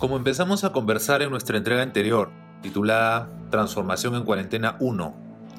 Como 0.00 0.16
empezamos 0.16 0.64
a 0.64 0.72
conversar 0.72 1.20
en 1.20 1.28
nuestra 1.28 1.58
entrega 1.58 1.82
anterior, 1.82 2.30
titulada 2.62 3.28
Transformación 3.50 4.14
en 4.14 4.24
Cuarentena 4.24 4.78
1, 4.80 5.14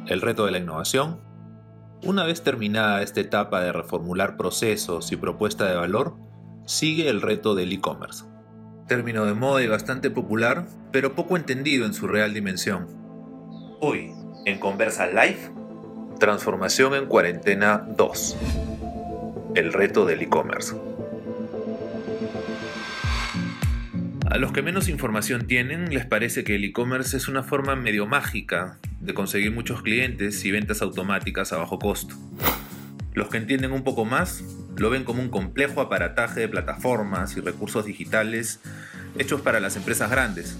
el 0.07 0.19
reto 0.19 0.47
de 0.47 0.51
la 0.51 0.57
innovación, 0.57 1.19
una 2.01 2.23
vez 2.23 2.41
terminada 2.41 3.03
esta 3.03 3.19
etapa 3.19 3.61
de 3.61 3.71
reformular 3.71 4.37
procesos 4.37 5.11
y 5.11 5.15
propuesta 5.15 5.69
de 5.69 5.75
valor, 5.75 6.15
sigue 6.65 7.07
el 7.07 7.21
reto 7.21 7.53
del 7.53 7.71
e-commerce. 7.71 8.25
Término 8.87 9.27
de 9.27 9.35
moda 9.35 9.61
y 9.61 9.67
bastante 9.67 10.09
popular, 10.09 10.65
pero 10.91 11.13
poco 11.13 11.37
entendido 11.37 11.85
en 11.85 11.93
su 11.93 12.07
real 12.07 12.33
dimensión. 12.33 12.87
Hoy, 13.79 14.11
en 14.45 14.59
Conversa 14.59 15.05
Live, 15.05 15.51
Transformación 16.19 16.95
en 16.95 17.05
Cuarentena 17.05 17.85
2, 17.95 18.37
el 19.53 19.71
reto 19.71 20.05
del 20.05 20.23
e-commerce. 20.23 20.75
A 24.31 24.37
los 24.37 24.53
que 24.53 24.61
menos 24.61 24.87
información 24.87 25.45
tienen 25.45 25.93
les 25.93 26.05
parece 26.05 26.45
que 26.45 26.55
el 26.55 26.63
e-commerce 26.63 27.17
es 27.17 27.27
una 27.27 27.43
forma 27.43 27.75
medio 27.75 28.07
mágica 28.07 28.77
de 29.01 29.13
conseguir 29.13 29.51
muchos 29.51 29.81
clientes 29.81 30.45
y 30.45 30.51
ventas 30.51 30.81
automáticas 30.81 31.51
a 31.51 31.57
bajo 31.57 31.79
costo. 31.79 32.15
Los 33.13 33.27
que 33.27 33.35
entienden 33.35 33.73
un 33.73 33.83
poco 33.83 34.05
más 34.05 34.41
lo 34.77 34.89
ven 34.89 35.03
como 35.03 35.21
un 35.21 35.27
complejo 35.27 35.81
aparataje 35.81 36.39
de 36.39 36.47
plataformas 36.47 37.35
y 37.35 37.41
recursos 37.41 37.85
digitales 37.85 38.61
hechos 39.19 39.41
para 39.41 39.59
las 39.59 39.75
empresas 39.75 40.09
grandes. 40.09 40.57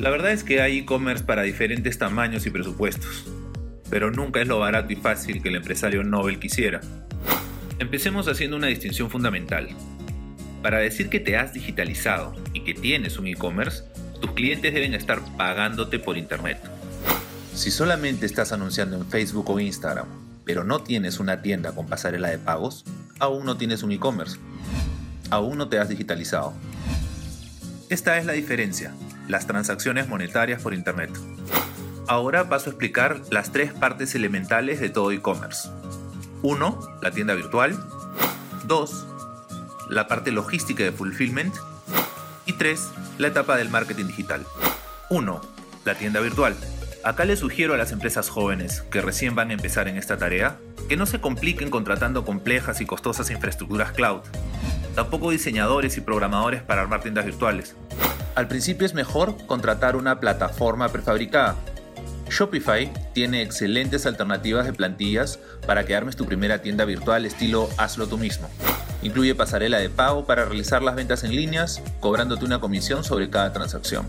La 0.00 0.10
verdad 0.10 0.32
es 0.32 0.42
que 0.42 0.60
hay 0.60 0.78
e-commerce 0.78 1.22
para 1.22 1.42
diferentes 1.42 1.98
tamaños 1.98 2.46
y 2.46 2.50
presupuestos, 2.50 3.30
pero 3.90 4.10
nunca 4.10 4.40
es 4.40 4.48
lo 4.48 4.58
barato 4.58 4.92
y 4.92 4.96
fácil 4.96 5.40
que 5.40 5.50
el 5.50 5.54
empresario 5.54 6.02
Nobel 6.02 6.40
quisiera. 6.40 6.80
Empecemos 7.78 8.26
haciendo 8.26 8.56
una 8.56 8.66
distinción 8.66 9.08
fundamental. 9.08 9.68
Para 10.62 10.78
decir 10.78 11.08
que 11.08 11.20
te 11.20 11.36
has 11.36 11.52
digitalizado 11.52 12.34
y 12.52 12.64
que 12.64 12.74
tienes 12.74 13.18
un 13.18 13.28
e-commerce, 13.28 13.84
tus 14.20 14.32
clientes 14.32 14.74
deben 14.74 14.94
estar 14.94 15.20
pagándote 15.36 15.98
por 16.00 16.18
Internet. 16.18 16.58
Si 17.54 17.70
solamente 17.70 18.26
estás 18.26 18.52
anunciando 18.52 18.96
en 18.96 19.06
Facebook 19.06 19.48
o 19.50 19.60
Instagram, 19.60 20.06
pero 20.44 20.64
no 20.64 20.80
tienes 20.82 21.20
una 21.20 21.42
tienda 21.42 21.72
con 21.72 21.86
pasarela 21.86 22.28
de 22.28 22.38
pagos, 22.38 22.84
aún 23.20 23.44
no 23.44 23.56
tienes 23.56 23.82
un 23.82 23.92
e-commerce. 23.92 24.38
Aún 25.30 25.58
no 25.58 25.68
te 25.68 25.78
has 25.78 25.88
digitalizado. 25.88 26.54
Esta 27.88 28.18
es 28.18 28.26
la 28.26 28.32
diferencia, 28.32 28.94
las 29.28 29.46
transacciones 29.46 30.08
monetarias 30.08 30.62
por 30.62 30.74
Internet. 30.74 31.10
Ahora 32.08 32.48
paso 32.48 32.70
a 32.70 32.72
explicar 32.72 33.20
las 33.30 33.52
tres 33.52 33.72
partes 33.72 34.14
elementales 34.14 34.80
de 34.80 34.88
todo 34.88 35.12
e-commerce. 35.12 35.68
1. 36.42 36.98
La 37.02 37.10
tienda 37.10 37.34
virtual. 37.34 37.78
2 38.66 39.07
la 39.88 40.06
parte 40.06 40.32
logística 40.32 40.82
de 40.84 40.92
fulfillment 40.92 41.54
y 42.46 42.52
3. 42.54 42.80
La 43.18 43.28
etapa 43.28 43.56
del 43.56 43.68
marketing 43.68 44.06
digital. 44.06 44.44
1. 45.10 45.40
La 45.84 45.94
tienda 45.94 46.20
virtual. 46.20 46.54
Acá 47.04 47.24
les 47.24 47.38
sugiero 47.38 47.74
a 47.74 47.76
las 47.76 47.92
empresas 47.92 48.28
jóvenes 48.28 48.82
que 48.90 49.00
recién 49.00 49.34
van 49.34 49.50
a 49.50 49.54
empezar 49.54 49.88
en 49.88 49.96
esta 49.96 50.18
tarea 50.18 50.58
que 50.88 50.96
no 50.96 51.06
se 51.06 51.20
compliquen 51.20 51.70
contratando 51.70 52.24
complejas 52.24 52.80
y 52.80 52.86
costosas 52.86 53.30
infraestructuras 53.30 53.92
cloud. 53.92 54.20
Tampoco 54.94 55.30
diseñadores 55.30 55.96
y 55.96 56.00
programadores 56.00 56.62
para 56.62 56.82
armar 56.82 57.02
tiendas 57.02 57.24
virtuales. 57.24 57.76
Al 58.34 58.48
principio 58.48 58.86
es 58.86 58.94
mejor 58.94 59.36
contratar 59.46 59.96
una 59.96 60.20
plataforma 60.20 60.88
prefabricada. 60.90 61.56
Shopify 62.30 62.92
tiene 63.14 63.42
excelentes 63.42 64.06
alternativas 64.06 64.66
de 64.66 64.72
plantillas 64.72 65.38
para 65.66 65.84
que 65.84 65.94
armes 65.94 66.16
tu 66.16 66.26
primera 66.26 66.60
tienda 66.60 66.84
virtual 66.84 67.24
estilo 67.24 67.68
hazlo 67.78 68.06
tú 68.06 68.18
mismo. 68.18 68.50
Incluye 69.02 69.34
pasarela 69.34 69.78
de 69.78 69.90
pago 69.90 70.26
para 70.26 70.44
realizar 70.44 70.82
las 70.82 70.96
ventas 70.96 71.24
en 71.24 71.34
líneas, 71.34 71.82
cobrándote 72.00 72.44
una 72.44 72.60
comisión 72.60 73.04
sobre 73.04 73.30
cada 73.30 73.52
transacción. 73.52 74.06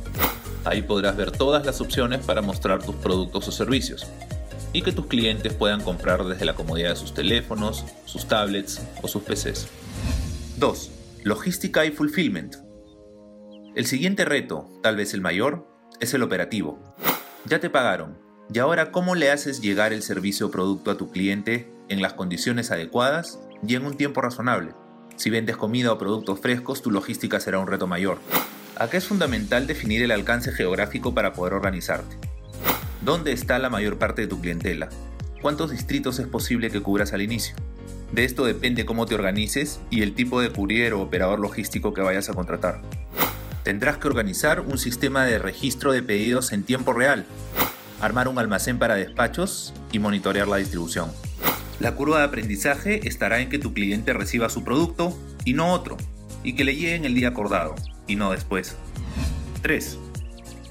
Ahí 0.65 0.81
podrás 0.81 1.15
ver 1.15 1.31
todas 1.31 1.65
las 1.65 1.79
opciones 1.81 2.25
para 2.25 2.41
mostrar 2.41 2.83
tus 2.83 2.95
productos 2.95 3.47
o 3.47 3.51
servicios 3.51 4.07
y 4.73 4.81
que 4.81 4.91
tus 4.91 5.07
clientes 5.07 5.53
puedan 5.53 5.81
comprar 5.81 6.23
desde 6.25 6.45
la 6.45 6.53
comodidad 6.53 6.89
de 6.89 6.95
sus 6.95 7.13
teléfonos, 7.13 7.85
sus 8.05 8.27
tablets 8.27 8.81
o 9.01 9.07
sus 9.07 9.23
PCs. 9.23 9.67
2. 10.57 10.91
Logística 11.23 11.85
y 11.85 11.91
fulfillment. 11.91 12.55
El 13.75 13.85
siguiente 13.85 14.25
reto, 14.25 14.69
tal 14.83 14.95
vez 14.95 15.13
el 15.13 15.21
mayor, 15.21 15.67
es 15.99 16.13
el 16.13 16.23
operativo. 16.23 16.79
Ya 17.45 17.59
te 17.59 17.69
pagaron, 17.69 18.17
y 18.53 18.59
ahora 18.59 18.91
cómo 18.91 19.15
le 19.15 19.31
haces 19.31 19.61
llegar 19.61 19.93
el 19.93 20.01
servicio 20.01 20.47
o 20.47 20.51
producto 20.51 20.91
a 20.91 20.97
tu 20.97 21.11
cliente 21.11 21.71
en 21.87 22.01
las 22.01 22.13
condiciones 22.13 22.71
adecuadas 22.71 23.39
y 23.67 23.75
en 23.75 23.85
un 23.85 23.95
tiempo 23.95 24.21
razonable. 24.21 24.73
Si 25.15 25.29
vendes 25.29 25.57
comida 25.57 25.91
o 25.91 25.97
productos 25.97 26.39
frescos, 26.39 26.81
tu 26.81 26.91
logística 26.91 27.39
será 27.39 27.59
un 27.59 27.67
reto 27.67 27.87
mayor. 27.87 28.19
Acá 28.77 28.97
es 28.97 29.05
fundamental 29.05 29.67
definir 29.67 30.01
el 30.01 30.11
alcance 30.11 30.51
geográfico 30.51 31.13
para 31.13 31.33
poder 31.33 31.53
organizarte. 31.53 32.17
¿Dónde 33.01 33.33
está 33.33 33.59
la 33.59 33.69
mayor 33.69 33.97
parte 33.97 34.21
de 34.21 34.27
tu 34.27 34.39
clientela? 34.39 34.89
¿Cuántos 35.41 35.71
distritos 35.71 36.19
es 36.19 36.27
posible 36.27 36.69
que 36.69 36.81
cubras 36.81 37.13
al 37.13 37.21
inicio? 37.21 37.55
De 38.11 38.25
esto 38.25 38.45
depende 38.45 38.85
cómo 38.85 39.05
te 39.05 39.15
organices 39.15 39.79
y 39.89 40.01
el 40.01 40.15
tipo 40.15 40.41
de 40.41 40.51
courier 40.51 40.93
o 40.93 41.01
operador 41.01 41.39
logístico 41.39 41.93
que 41.93 42.01
vayas 42.01 42.29
a 42.29 42.33
contratar. 42.33 42.81
Tendrás 43.63 43.97
que 43.97 44.07
organizar 44.07 44.61
un 44.61 44.77
sistema 44.77 45.25
de 45.25 45.37
registro 45.37 45.91
de 45.91 46.01
pedidos 46.01 46.51
en 46.51 46.63
tiempo 46.63 46.93
real, 46.93 47.25
armar 48.01 48.27
un 48.27 48.39
almacén 48.39 48.79
para 48.79 48.95
despachos 48.95 49.73
y 49.91 49.99
monitorear 49.99 50.47
la 50.47 50.57
distribución. 50.57 51.11
La 51.79 51.95
curva 51.95 52.17
de 52.17 52.25
aprendizaje 52.25 53.07
estará 53.07 53.39
en 53.39 53.49
que 53.49 53.57
tu 53.57 53.73
cliente 53.73 54.11
reciba 54.11 54.49
su 54.49 54.65
producto 54.65 55.17
y 55.45 55.53
no 55.53 55.71
otro, 55.71 55.95
y 56.43 56.53
que 56.53 56.65
le 56.65 56.75
llegue 56.75 56.95
en 56.95 57.05
el 57.05 57.15
día 57.15 57.29
acordado 57.29 57.75
y 58.05 58.17
no 58.17 58.31
después. 58.31 58.75
3. 59.61 59.97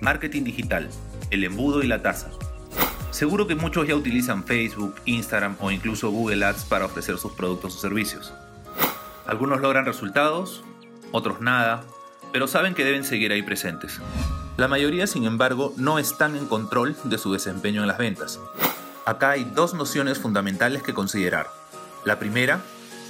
Marketing 0.03 0.45
digital, 0.45 0.91
el 1.31 1.45
embudo 1.45 1.83
y 1.83 1.87
la 1.87 2.03
tasa. 2.03 2.31
Seguro 3.11 3.47
que 3.47 3.55
muchos 3.55 3.89
ya 3.89 3.95
utilizan 3.95 4.45
Facebook, 4.45 4.97
Instagram 5.07 5.57
o 5.61 5.71
incluso 5.71 6.11
Google 6.11 6.45
Ads 6.45 6.65
para 6.65 6.85
ofrecer 6.85 7.17
sus 7.17 7.33
productos 7.33 7.77
o 7.77 7.81
servicios. 7.81 8.35
Algunos 9.27 9.63
logran 9.63 9.87
resultados, 9.87 10.63
otros 11.11 11.41
nada, 11.41 11.85
pero 12.33 12.47
saben 12.47 12.75
que 12.75 12.85
deben 12.85 13.05
seguir 13.05 13.33
ahí 13.33 13.43
presentes. 13.43 13.99
La 14.59 14.69
mayoría, 14.69 15.07
sin 15.07 15.25
embargo, 15.25 15.73
no 15.79 15.99
están 15.99 16.37
en 16.37 16.47
control 16.47 16.97
de 17.05 17.17
su 17.17 17.33
desempeño 17.33 17.81
en 17.81 17.89
las 17.89 17.97
ventas. 17.97 18.39
Acá 19.09 19.31
hay 19.31 19.45
dos 19.45 19.73
nociones 19.73 20.19
fundamentales 20.19 20.83
que 20.83 20.93
considerar. 20.93 21.47
La 22.05 22.19
primera, 22.19 22.61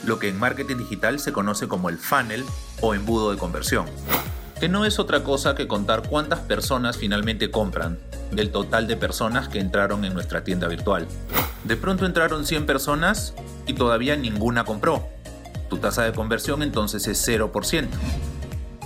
lo 0.05 0.21
que 0.21 0.29
en 0.29 0.39
marketing 0.39 0.77
digital 0.77 1.19
se 1.19 1.33
conoce 1.33 1.67
como 1.67 1.89
el 1.89 1.99
funnel 1.99 2.45
o 2.81 2.95
embudo 2.95 3.33
de 3.33 3.37
conversión, 3.37 3.87
que 4.61 4.69
no 4.69 4.85
es 4.85 5.01
otra 5.01 5.25
cosa 5.25 5.57
que 5.57 5.67
contar 5.67 6.09
cuántas 6.09 6.39
personas 6.39 6.99
finalmente 6.99 7.51
compran 7.51 7.99
del 8.31 8.53
total 8.53 8.87
de 8.87 8.97
personas 8.97 9.49
que 9.49 9.59
entraron 9.59 10.05
en 10.05 10.15
nuestra 10.15 10.45
tienda 10.45 10.69
virtual. 10.69 11.09
De 11.65 11.77
pronto 11.77 12.07
entraron 12.07 12.47
100 12.47 12.65
personas 12.65 13.35
y 13.67 13.73
todavía 13.73 14.15
ninguna 14.15 14.63
compró. 14.63 15.05
Tu 15.69 15.79
tasa 15.79 16.05
de 16.05 16.13
conversión 16.13 16.63
entonces 16.63 17.09
es 17.09 17.27
0%. 17.27 17.89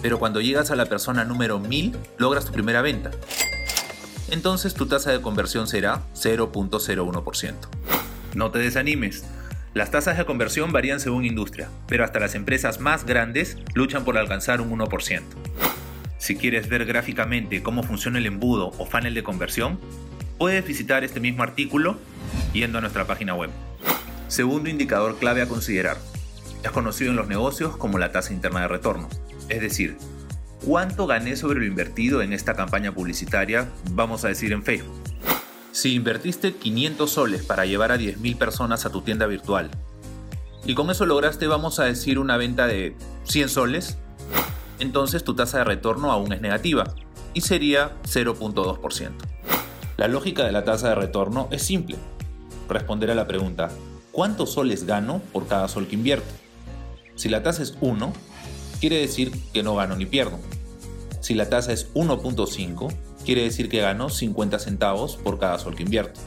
Pero 0.00 0.18
cuando 0.18 0.40
llegas 0.40 0.70
a 0.70 0.76
la 0.76 0.86
persona 0.86 1.26
número 1.26 1.58
1000, 1.58 1.94
logras 2.16 2.46
tu 2.46 2.52
primera 2.52 2.80
venta 2.80 3.10
entonces 4.32 4.72
tu 4.72 4.86
tasa 4.86 5.12
de 5.12 5.20
conversión 5.20 5.68
será 5.68 6.02
0.01%. 6.14 7.54
No 8.34 8.50
te 8.50 8.60
desanimes. 8.60 9.24
Las 9.74 9.90
tasas 9.90 10.16
de 10.16 10.24
conversión 10.24 10.72
varían 10.72 11.00
según 11.00 11.26
industria, 11.26 11.68
pero 11.86 12.02
hasta 12.02 12.18
las 12.18 12.34
empresas 12.34 12.80
más 12.80 13.04
grandes 13.04 13.58
luchan 13.74 14.04
por 14.04 14.16
alcanzar 14.16 14.62
un 14.62 14.70
1%. 14.70 15.22
Si 16.16 16.36
quieres 16.36 16.68
ver 16.70 16.86
gráficamente 16.86 17.62
cómo 17.62 17.82
funciona 17.82 18.18
el 18.18 18.26
embudo 18.26 18.72
o 18.78 18.86
funnel 18.86 19.12
de 19.12 19.22
conversión, 19.22 19.78
puedes 20.38 20.66
visitar 20.66 21.04
este 21.04 21.20
mismo 21.20 21.42
artículo 21.42 21.98
yendo 22.54 22.78
a 22.78 22.80
nuestra 22.80 23.06
página 23.06 23.34
web. 23.34 23.50
Segundo 24.28 24.70
indicador 24.70 25.18
clave 25.18 25.42
a 25.42 25.46
considerar. 25.46 25.98
Es 26.64 26.70
conocido 26.70 27.10
en 27.10 27.16
los 27.16 27.28
negocios 27.28 27.76
como 27.76 27.98
la 27.98 28.12
tasa 28.12 28.32
interna 28.32 28.62
de 28.62 28.68
retorno, 28.68 29.10
es 29.50 29.60
decir, 29.60 29.98
¿Cuánto 30.64 31.08
gané 31.08 31.34
sobre 31.34 31.58
lo 31.58 31.66
invertido 31.66 32.22
en 32.22 32.32
esta 32.32 32.54
campaña 32.54 32.94
publicitaria, 32.94 33.68
vamos 33.90 34.24
a 34.24 34.28
decir 34.28 34.52
en 34.52 34.62
Facebook? 34.62 34.94
Si 35.72 35.94
invertiste 35.94 36.54
500 36.54 37.10
soles 37.10 37.42
para 37.42 37.66
llevar 37.66 37.90
a 37.90 37.96
10.000 37.96 38.38
personas 38.38 38.86
a 38.86 38.90
tu 38.90 39.02
tienda 39.02 39.26
virtual 39.26 39.70
y 40.64 40.76
con 40.76 40.88
eso 40.88 41.04
lograste, 41.04 41.48
vamos 41.48 41.80
a 41.80 41.84
decir, 41.84 42.20
una 42.20 42.36
venta 42.36 42.68
de 42.68 42.94
100 43.24 43.48
soles, 43.48 43.98
entonces 44.78 45.24
tu 45.24 45.34
tasa 45.34 45.58
de 45.58 45.64
retorno 45.64 46.12
aún 46.12 46.32
es 46.32 46.40
negativa 46.40 46.94
y 47.34 47.40
sería 47.40 47.96
0.2%. 48.04 49.10
La 49.96 50.06
lógica 50.06 50.44
de 50.44 50.52
la 50.52 50.62
tasa 50.62 50.90
de 50.90 50.94
retorno 50.94 51.48
es 51.50 51.62
simple. 51.62 51.96
Responder 52.68 53.10
a 53.10 53.16
la 53.16 53.26
pregunta, 53.26 53.70
¿cuántos 54.12 54.52
soles 54.52 54.86
gano 54.86 55.20
por 55.32 55.48
cada 55.48 55.66
sol 55.66 55.88
que 55.88 55.96
invierto? 55.96 56.32
Si 57.16 57.28
la 57.28 57.42
tasa 57.42 57.64
es 57.64 57.76
1, 57.80 58.12
quiere 58.82 58.98
decir 58.98 59.30
que 59.52 59.62
no 59.62 59.76
gano 59.76 59.94
ni 59.94 60.06
pierdo. 60.06 60.40
Si 61.20 61.34
la 61.34 61.48
tasa 61.48 61.72
es 61.72 61.94
1.5, 61.94 62.92
quiere 63.24 63.44
decir 63.44 63.68
que 63.68 63.80
gano 63.80 64.10
50 64.10 64.58
centavos 64.58 65.14
por 65.14 65.38
cada 65.38 65.60
sol 65.60 65.76
que 65.76 65.84
invierto. 65.84 66.18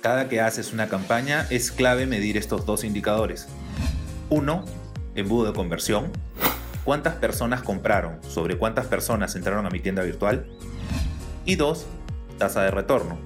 Cada 0.00 0.28
que 0.28 0.40
haces 0.40 0.72
una 0.72 0.88
campaña 0.88 1.44
es 1.50 1.72
clave 1.72 2.06
medir 2.06 2.36
estos 2.36 2.66
dos 2.66 2.84
indicadores. 2.84 3.48
1. 4.30 4.64
Embudo 5.16 5.48
de 5.48 5.54
conversión. 5.54 6.12
cuántas 6.84 7.16
personas 7.16 7.62
compraron 7.62 8.20
sobre 8.22 8.56
cuántas 8.58 8.86
personas 8.86 9.34
entraron 9.34 9.66
a 9.66 9.70
mi 9.70 9.80
tienda 9.80 10.04
virtual. 10.04 10.46
Y 11.44 11.56
2. 11.56 11.84
Tasa 12.38 12.62
de 12.62 12.70
retorno. 12.70 13.18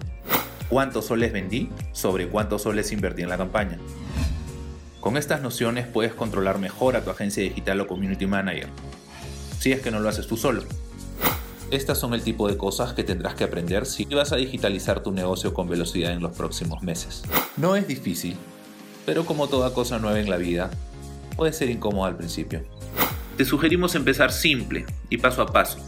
Cuántos 0.71 1.05
soles 1.05 1.35
vendí 1.35 1.69
sobre 1.93 2.27
cuántos 2.27 2.63
soles 2.63 2.91
invertí 2.91 3.21
en 3.21 3.29
la 3.29 3.37
campaña. 3.37 3.79
Con 5.01 5.17
estas 5.17 5.41
nociones 5.41 5.87
puedes 5.87 6.13
controlar 6.13 6.59
mejor 6.59 6.95
a 6.95 7.03
tu 7.03 7.11
agencia 7.11 7.43
digital 7.43 7.81
o 7.81 7.87
community 7.87 8.27
manager, 8.27 8.69
si 9.59 9.73
es 9.73 9.81
que 9.81 9.91
no 9.91 9.99
lo 9.99 10.11
haces 10.11 10.27
tú 10.27 10.37
solo. 10.37 10.63
Estas 11.71 11.99
son 11.99 12.13
el 12.13 12.23
tipo 12.23 12.49
de 12.49 12.59
cosas 12.59 12.93
que 12.93 13.03
tendrás 13.03 13.35
que 13.35 13.45
aprender 13.45 13.87
si 13.87 14.05
vas 14.05 14.33
a 14.33 14.37
digitalizar 14.37 15.03
tu 15.03 15.11
negocio 15.13 15.55
con 15.55 15.69
velocidad 15.69 16.13
en 16.13 16.21
los 16.21 16.37
próximos 16.37 16.83
meses. 16.83 17.23
No 17.57 17.77
es 17.77 17.89
difícil, 17.89 18.37
pero 19.07 19.25
como 19.25 19.49
toda 19.49 19.73
cosa 19.73 19.99
nueva 19.99 20.21
en 20.21 20.29
la 20.29 20.37
vida, 20.37 20.71
puede 21.35 21.55
ser 21.55 21.71
incómodo 21.71 22.05
al 22.05 22.17
principio. 22.17 22.63
Te 23.39 23.47
sugerimos 23.47 23.95
empezar 23.95 24.33
simple 24.33 24.85
y 25.09 25.17
paso 25.17 25.41
a 25.41 25.47
paso. 25.47 25.79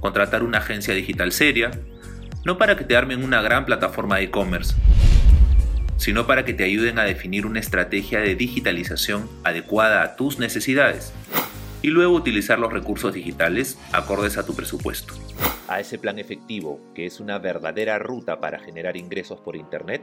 Contratar 0.00 0.42
una 0.42 0.58
agencia 0.58 0.92
digital 0.92 1.32
seria, 1.32 1.70
no 2.44 2.58
para 2.58 2.76
que 2.76 2.84
te 2.84 2.94
armen 2.94 3.24
una 3.24 3.40
gran 3.40 3.64
plataforma 3.64 4.16
de 4.16 4.24
e-commerce, 4.24 4.74
sino 5.98 6.26
para 6.26 6.46
que 6.46 6.54
te 6.54 6.64
ayuden 6.64 6.98
a 6.98 7.04
definir 7.04 7.44
una 7.44 7.60
estrategia 7.60 8.20
de 8.20 8.34
digitalización 8.34 9.28
adecuada 9.44 10.02
a 10.02 10.16
tus 10.16 10.38
necesidades 10.38 11.12
y 11.82 11.88
luego 11.88 12.14
utilizar 12.14 12.58
los 12.58 12.72
recursos 12.72 13.12
digitales 13.12 13.78
acordes 13.92 14.38
a 14.38 14.46
tu 14.46 14.54
presupuesto. 14.54 15.14
A 15.68 15.80
ese 15.80 15.98
plan 15.98 16.18
efectivo, 16.18 16.80
que 16.94 17.06
es 17.06 17.20
una 17.20 17.38
verdadera 17.38 17.98
ruta 17.98 18.40
para 18.40 18.58
generar 18.58 18.96
ingresos 18.96 19.40
por 19.40 19.54
Internet, 19.54 20.02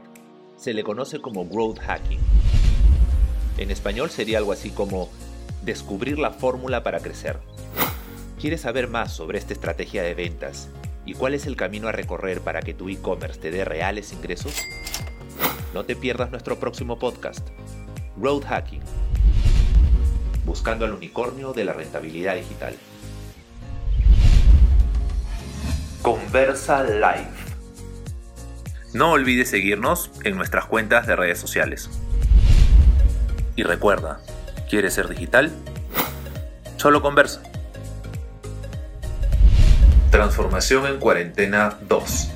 se 0.56 0.72
le 0.72 0.84
conoce 0.84 1.20
como 1.20 1.46
growth 1.46 1.80
hacking. 1.80 2.20
En 3.58 3.70
español 3.70 4.10
sería 4.10 4.38
algo 4.38 4.52
así 4.52 4.70
como 4.70 5.10
descubrir 5.62 6.18
la 6.18 6.30
fórmula 6.30 6.82
para 6.82 7.00
crecer. 7.00 7.38
¿Quieres 8.40 8.60
saber 8.60 8.88
más 8.88 9.12
sobre 9.12 9.38
esta 9.38 9.54
estrategia 9.54 10.02
de 10.02 10.14
ventas 10.14 10.68
y 11.04 11.14
cuál 11.14 11.34
es 11.34 11.46
el 11.46 11.56
camino 11.56 11.88
a 11.88 11.92
recorrer 11.92 12.40
para 12.40 12.60
que 12.60 12.74
tu 12.74 12.88
e-commerce 12.88 13.40
te 13.40 13.50
dé 13.50 13.64
reales 13.64 14.12
ingresos? 14.12 14.54
No 15.76 15.84
te 15.84 15.94
pierdas 15.94 16.30
nuestro 16.30 16.58
próximo 16.58 16.98
podcast, 16.98 17.46
Road 18.18 18.44
Hacking, 18.48 18.80
buscando 20.46 20.86
al 20.86 20.94
unicornio 20.94 21.52
de 21.52 21.66
la 21.66 21.74
rentabilidad 21.74 22.34
digital. 22.34 22.74
Conversa 26.00 26.82
Live. 26.82 27.28
No 28.94 29.10
olvides 29.10 29.50
seguirnos 29.50 30.10
en 30.24 30.38
nuestras 30.38 30.64
cuentas 30.64 31.06
de 31.06 31.14
redes 31.14 31.38
sociales. 31.38 31.90
Y 33.54 33.62
recuerda, 33.62 34.22
¿quieres 34.70 34.94
ser 34.94 35.10
digital? 35.10 35.52
Solo 36.78 37.02
conversa. 37.02 37.42
Transformación 40.10 40.86
en 40.86 40.98
cuarentena 40.98 41.76
2. 41.86 42.30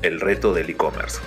El 0.00 0.18
reto 0.18 0.54
del 0.54 0.70
e-commerce. 0.70 1.20